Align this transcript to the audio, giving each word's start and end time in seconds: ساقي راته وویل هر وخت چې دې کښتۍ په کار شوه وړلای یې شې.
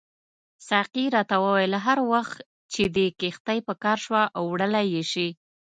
ساقي 0.67 1.05
راته 1.15 1.35
وویل 1.43 1.73
هر 1.85 1.99
وخت 2.11 2.37
چې 2.73 2.83
دې 2.95 3.07
کښتۍ 3.19 3.59
په 3.67 3.73
کار 3.83 3.97
شوه 4.05 4.21
وړلای 4.49 4.85
یې 4.95 5.03
شې. 5.11 5.27